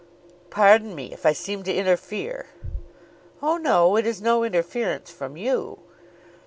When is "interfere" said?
1.71-2.47